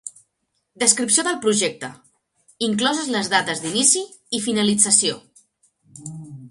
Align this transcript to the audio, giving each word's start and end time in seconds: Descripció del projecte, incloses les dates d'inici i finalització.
Descripció 0.83 1.25
del 1.27 1.37
projecte, 1.43 1.89
incloses 2.69 3.13
les 3.17 3.31
dates 3.35 3.63
d'inici 3.67 4.03
i 4.39 4.43
finalització. 4.49 5.23